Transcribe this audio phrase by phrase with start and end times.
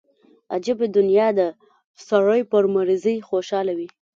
[0.55, 1.47] عجبه دنيا ده
[2.07, 3.87] سړى پر مريضۍ خوشاله وي.